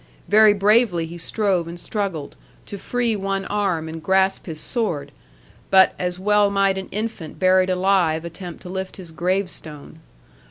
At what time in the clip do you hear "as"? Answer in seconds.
5.99-6.17